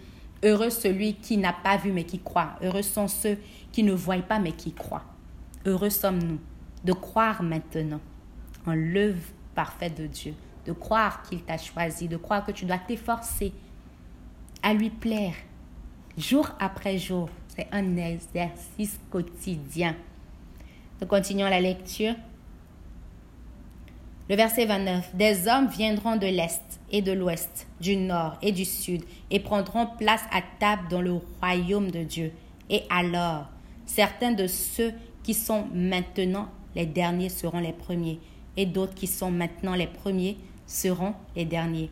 Heureux 0.44 0.70
celui 0.70 1.14
qui 1.14 1.36
n'a 1.36 1.52
pas 1.52 1.76
vu 1.76 1.92
mais 1.92 2.02
qui 2.02 2.18
croit. 2.18 2.56
Heureux 2.62 2.82
sont 2.82 3.06
ceux 3.06 3.38
qui 3.70 3.84
ne 3.84 3.92
voient 3.92 4.16
pas 4.18 4.40
mais 4.40 4.52
qui 4.52 4.72
croient. 4.72 5.04
Heureux 5.64 5.90
sommes-nous 5.90 6.40
de 6.84 6.92
croire 6.92 7.44
maintenant 7.44 8.00
en 8.66 8.74
l'œuvre 8.74 9.22
parfaite 9.54 9.96
de 9.96 10.06
Dieu, 10.06 10.34
de 10.66 10.72
croire 10.72 11.22
qu'il 11.22 11.42
t'a 11.42 11.58
choisi, 11.58 12.08
de 12.08 12.16
croire 12.16 12.44
que 12.44 12.50
tu 12.50 12.64
dois 12.64 12.78
t'efforcer 12.78 13.52
à 14.64 14.74
lui 14.74 14.90
plaire 14.90 15.34
jour 16.18 16.48
après 16.58 16.98
jour. 16.98 17.28
C'est 17.54 17.66
un 17.70 17.96
exercice 17.98 18.98
quotidien. 19.10 19.94
Nous 21.00 21.06
continuons 21.06 21.50
la 21.50 21.60
lecture. 21.60 22.14
Le 24.30 24.36
verset 24.36 24.64
29. 24.64 25.14
Des 25.14 25.48
hommes 25.48 25.68
viendront 25.68 26.16
de 26.16 26.26
l'Est 26.26 26.80
et 26.90 27.02
de 27.02 27.12
l'Ouest, 27.12 27.66
du 27.78 27.96
Nord 27.96 28.38
et 28.40 28.52
du 28.52 28.64
Sud, 28.64 29.02
et 29.30 29.38
prendront 29.38 29.86
place 29.98 30.22
à 30.32 30.40
table 30.60 30.88
dans 30.88 31.02
le 31.02 31.20
royaume 31.40 31.90
de 31.90 32.02
Dieu. 32.04 32.32
Et 32.70 32.84
alors, 32.88 33.50
certains 33.84 34.32
de 34.32 34.46
ceux 34.46 34.94
qui 35.22 35.34
sont 35.34 35.66
maintenant 35.74 36.48
les 36.74 36.86
derniers 36.86 37.28
seront 37.28 37.60
les 37.60 37.74
premiers, 37.74 38.18
et 38.56 38.64
d'autres 38.64 38.94
qui 38.94 39.06
sont 39.06 39.30
maintenant 39.30 39.74
les 39.74 39.88
premiers 39.88 40.38
seront 40.66 41.12
les 41.36 41.44
derniers. 41.44 41.90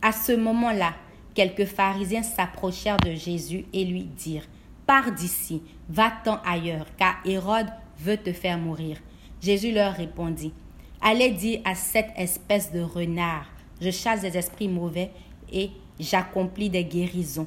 À 0.00 0.12
ce 0.12 0.32
moment-là, 0.32 0.94
quelques 1.34 1.66
pharisiens 1.66 2.22
s'approchèrent 2.22 2.96
de 3.04 3.12
Jésus 3.12 3.66
et 3.74 3.84
lui 3.84 4.04
dirent, 4.04 4.46
Pars 4.88 5.12
d'ici, 5.12 5.60
va-t'en 5.90 6.40
ailleurs, 6.46 6.86
car 6.96 7.16
Hérode 7.26 7.68
veut 7.98 8.16
te 8.16 8.32
faire 8.32 8.56
mourir. 8.56 8.96
Jésus 9.38 9.70
leur 9.70 9.92
répondit, 9.92 10.54
Allez 11.02 11.30
dire 11.30 11.60
à 11.66 11.74
cette 11.74 12.08
espèce 12.16 12.72
de 12.72 12.80
renard, 12.80 13.44
je 13.82 13.90
chasse 13.90 14.22
des 14.22 14.38
esprits 14.38 14.66
mauvais 14.66 15.10
et 15.52 15.68
j'accomplis 16.00 16.70
des 16.70 16.86
guérisons, 16.86 17.46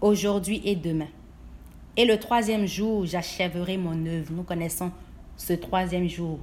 aujourd'hui 0.00 0.60
et 0.64 0.74
demain. 0.74 1.06
Et 1.96 2.04
le 2.04 2.18
troisième 2.18 2.66
jour, 2.66 3.06
j'achèverai 3.06 3.76
mon 3.76 4.04
œuvre. 4.06 4.32
Nous 4.32 4.42
connaissons 4.42 4.90
ce 5.36 5.52
troisième 5.52 6.08
jour 6.08 6.40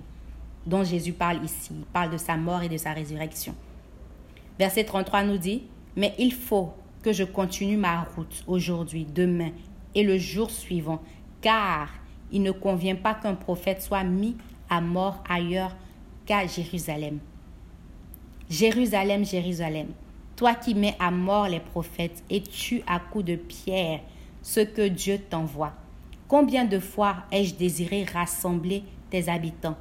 dont 0.66 0.86
Jésus 0.86 1.12
parle 1.12 1.44
ici. 1.44 1.72
Il 1.72 1.84
parle 1.84 2.12
de 2.12 2.18
sa 2.18 2.38
mort 2.38 2.64
et 2.64 2.70
de 2.70 2.78
sa 2.78 2.94
résurrection. 2.94 3.54
Verset 4.58 4.86
33 4.86 5.24
nous 5.24 5.38
dit, 5.38 5.64
Mais 5.98 6.16
il 6.18 6.32
faut 6.32 6.72
que 7.04 7.12
je 7.12 7.26
continue 7.26 7.76
ma 7.76 8.04
route 8.04 8.46
aujourd'hui, 8.48 9.04
demain 9.04 9.52
et 9.98 10.04
le 10.04 10.20
jour 10.20 10.52
suivant, 10.52 11.02
car 11.42 11.90
il 12.32 12.44
ne 12.44 12.52
convient 12.52 12.96
pas 12.96 13.16
qu'un 13.16 13.34
prophète 13.34 13.82
soit 13.82 14.04
mis 14.04 14.38
à 14.70 14.80
mort 14.80 15.24
ailleurs 15.28 15.76
qu'à 16.28 16.46
Jérusalem. 16.46 17.18
Jérusalem, 18.48 19.26
Jérusalem, 19.26 19.88
toi 20.36 20.54
qui 20.54 20.76
mets 20.76 20.96
à 21.00 21.10
mort 21.10 21.48
les 21.48 21.60
prophètes 21.60 22.24
et 22.30 22.44
tues 22.44 22.84
à 22.86 23.00
coups 23.00 23.26
de 23.26 23.36
pierre 23.38 24.02
ce 24.44 24.60
que 24.60 24.88
Dieu 24.88 25.18
t'envoie. 25.18 25.74
Combien 26.28 26.66
de 26.66 26.78
fois 26.78 27.24
ai-je 27.32 27.56
désiré 27.56 28.04
rassembler 28.04 28.84
tes 29.10 29.30
habitants 29.30 29.78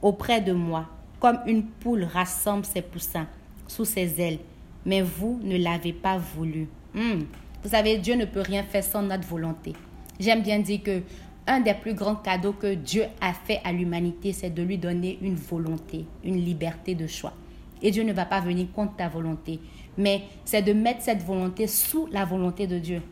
auprès 0.00 0.40
de 0.40 0.52
moi, 0.52 0.86
comme 1.20 1.38
une 1.46 1.64
poule 1.64 2.04
rassemble 2.04 2.64
ses 2.64 2.80
poussins 2.80 3.26
sous 3.66 3.84
ses 3.84 4.22
ailes, 4.22 4.38
mais 4.86 5.02
vous 5.02 5.38
ne 5.42 5.58
l'avez 5.58 5.92
pas 5.92 6.16
voulu. 6.16 6.66
Hmm. 6.94 7.24
Vous 7.62 7.70
savez, 7.70 7.98
Dieu 7.98 8.14
ne 8.14 8.24
peut 8.24 8.40
rien 8.40 8.62
faire 8.62 8.84
sans 8.84 9.02
notre 9.02 9.26
volonté. 9.26 9.72
J'aime 10.20 10.42
bien 10.42 10.60
dire 10.60 10.82
que 10.82 11.02
un 11.46 11.60
des 11.60 11.74
plus 11.74 11.94
grands 11.94 12.14
cadeaux 12.14 12.52
que 12.52 12.74
Dieu 12.74 13.04
a 13.20 13.32
fait 13.32 13.60
à 13.64 13.72
l'humanité, 13.72 14.32
c'est 14.32 14.50
de 14.50 14.62
lui 14.62 14.78
donner 14.78 15.18
une 15.22 15.34
volonté, 15.34 16.04
une 16.22 16.36
liberté 16.36 16.94
de 16.94 17.06
choix. 17.06 17.32
Et 17.80 17.90
Dieu 17.90 18.02
ne 18.04 18.12
va 18.12 18.26
pas 18.26 18.40
venir 18.40 18.66
contre 18.72 18.96
ta 18.96 19.08
volonté, 19.08 19.58
mais 19.96 20.22
c'est 20.44 20.62
de 20.62 20.72
mettre 20.72 21.02
cette 21.02 21.22
volonté 21.22 21.66
sous 21.66 22.06
la 22.08 22.24
volonté 22.24 22.66
de 22.66 22.78
Dieu. 22.78 23.02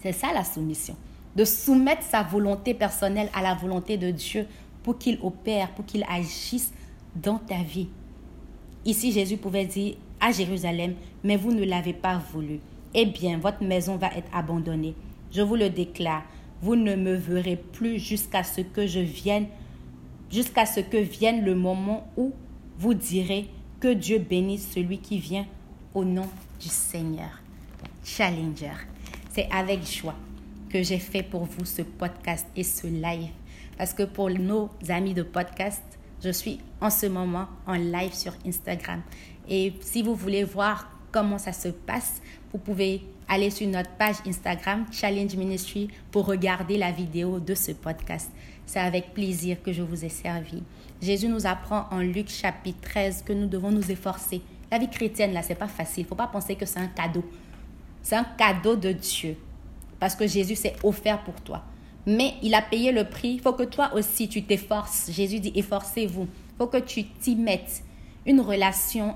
C'est 0.00 0.12
ça 0.12 0.32
la 0.32 0.44
soumission. 0.44 0.96
De 1.34 1.44
soumettre 1.44 2.02
sa 2.02 2.22
volonté 2.22 2.72
personnelle 2.72 3.28
à 3.34 3.42
la 3.42 3.54
volonté 3.54 3.98
de 3.98 4.10
Dieu 4.10 4.46
pour 4.82 4.96
qu'il 4.96 5.18
opère, 5.22 5.70
pour 5.72 5.84
qu'il 5.84 6.04
agisse 6.08 6.72
dans 7.14 7.38
ta 7.38 7.62
vie. 7.62 7.88
Ici, 8.84 9.10
Jésus 9.10 9.36
pouvait 9.36 9.64
dire 9.64 9.96
à 10.20 10.30
Jérusalem, 10.30 10.94
mais 11.24 11.36
vous 11.36 11.52
ne 11.52 11.64
l'avez 11.64 11.92
pas 11.92 12.22
voulu. 12.32 12.60
Eh 12.98 13.04
bien, 13.04 13.36
votre 13.36 13.62
maison 13.62 13.96
va 13.96 14.06
être 14.16 14.34
abandonnée. 14.34 14.94
Je 15.30 15.42
vous 15.42 15.54
le 15.54 15.68
déclare, 15.68 16.22
vous 16.62 16.76
ne 16.76 16.96
me 16.96 17.12
verrez 17.12 17.56
plus 17.56 17.98
jusqu'à 17.98 18.42
ce 18.42 18.62
que 18.62 18.86
je 18.86 19.00
vienne, 19.00 19.48
jusqu'à 20.32 20.64
ce 20.64 20.80
que 20.80 20.96
vienne 20.96 21.44
le 21.44 21.54
moment 21.54 22.10
où 22.16 22.32
vous 22.78 22.94
direz 22.94 23.50
que 23.80 23.92
Dieu 23.92 24.18
bénisse 24.18 24.70
celui 24.72 24.96
qui 24.98 25.18
vient 25.18 25.44
au 25.92 26.06
nom 26.06 26.26
du 26.58 26.68
Seigneur. 26.68 27.42
Challenger, 28.02 28.72
c'est 29.30 29.50
avec 29.52 29.86
joie 29.86 30.14
que 30.70 30.82
j'ai 30.82 30.98
fait 30.98 31.22
pour 31.22 31.44
vous 31.44 31.66
ce 31.66 31.82
podcast 31.82 32.46
et 32.56 32.62
ce 32.62 32.86
live. 32.86 33.28
Parce 33.76 33.92
que 33.92 34.04
pour 34.04 34.30
nos 34.30 34.70
amis 34.88 35.12
de 35.12 35.22
podcast, 35.22 35.82
je 36.24 36.30
suis 36.30 36.60
en 36.80 36.88
ce 36.88 37.04
moment 37.04 37.46
en 37.66 37.74
live 37.74 38.14
sur 38.14 38.32
Instagram. 38.46 39.02
Et 39.50 39.74
si 39.82 40.02
vous 40.02 40.14
voulez 40.14 40.44
voir 40.44 40.95
comment 41.16 41.38
ça 41.38 41.54
se 41.54 41.68
passe, 41.68 42.20
vous 42.52 42.58
pouvez 42.58 43.00
aller 43.26 43.48
sur 43.48 43.66
notre 43.68 43.88
page 43.92 44.16
Instagram 44.26 44.84
Challenge 44.92 45.34
Ministry 45.34 45.88
pour 46.10 46.26
regarder 46.26 46.76
la 46.76 46.92
vidéo 46.92 47.40
de 47.40 47.54
ce 47.54 47.72
podcast. 47.72 48.30
C'est 48.66 48.80
avec 48.80 49.14
plaisir 49.14 49.62
que 49.62 49.72
je 49.72 49.80
vous 49.80 50.04
ai 50.04 50.10
servi. 50.10 50.62
Jésus 51.00 51.28
nous 51.28 51.46
apprend 51.46 51.86
en 51.90 52.00
Luc 52.00 52.28
chapitre 52.28 52.82
13 52.82 53.22
que 53.22 53.32
nous 53.32 53.46
devons 53.46 53.70
nous 53.70 53.90
efforcer. 53.90 54.42
La 54.70 54.76
vie 54.76 54.90
chrétienne, 54.90 55.32
là, 55.32 55.40
c'est 55.40 55.54
pas 55.54 55.68
facile. 55.68 56.04
Faut 56.04 56.14
pas 56.14 56.26
penser 56.26 56.54
que 56.54 56.66
c'est 56.66 56.80
un 56.80 56.88
cadeau. 56.88 57.24
C'est 58.02 58.16
un 58.16 58.26
cadeau 58.36 58.76
de 58.76 58.92
Dieu. 58.92 59.38
Parce 59.98 60.14
que 60.14 60.26
Jésus 60.26 60.56
s'est 60.56 60.76
offert 60.82 61.24
pour 61.24 61.36
toi. 61.36 61.64
Mais 62.04 62.34
il 62.42 62.54
a 62.54 62.60
payé 62.60 62.92
le 62.92 63.04
prix. 63.04 63.38
Faut 63.38 63.54
que 63.54 63.62
toi 63.62 63.90
aussi, 63.94 64.28
tu 64.28 64.42
t'efforces. 64.42 65.10
Jésus 65.10 65.40
dit, 65.40 65.52
efforcez-vous. 65.54 66.28
Faut 66.58 66.66
que 66.66 66.76
tu 66.76 67.04
t'y 67.04 67.36
mettes. 67.36 67.82
Une 68.26 68.42
relation, 68.42 69.14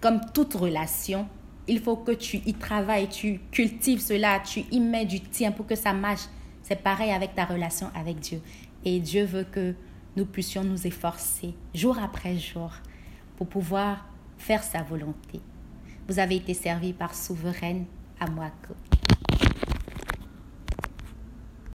comme 0.00 0.20
toute 0.32 0.54
relation, 0.54 1.26
il 1.68 1.80
faut 1.80 1.96
que 1.96 2.12
tu 2.12 2.38
y 2.46 2.54
travailles, 2.54 3.08
tu 3.08 3.40
cultives 3.50 4.00
cela, 4.00 4.40
tu 4.40 4.64
y 4.70 4.80
mets 4.80 5.06
du 5.06 5.20
tien 5.20 5.52
pour 5.52 5.66
que 5.66 5.74
ça 5.74 5.92
marche. 5.92 6.26
C'est 6.62 6.82
pareil 6.82 7.10
avec 7.10 7.34
ta 7.34 7.44
relation 7.44 7.90
avec 7.94 8.20
Dieu. 8.20 8.40
Et 8.84 9.00
Dieu 9.00 9.24
veut 9.24 9.44
que 9.44 9.74
nous 10.16 10.26
puissions 10.26 10.64
nous 10.64 10.86
efforcer 10.86 11.54
jour 11.74 11.98
après 11.98 12.38
jour 12.38 12.72
pour 13.36 13.48
pouvoir 13.48 14.06
faire 14.38 14.62
sa 14.62 14.82
volonté. 14.82 15.40
Vous 16.08 16.18
avez 16.18 16.36
été 16.36 16.54
servi 16.54 16.92
par 16.92 17.14
Souveraine 17.14 17.84
Amwako. 18.20 18.74